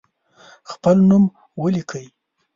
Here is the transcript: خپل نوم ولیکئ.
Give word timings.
خپل 0.71 0.97
نوم 1.09 1.23
ولیکئ. 1.61 2.05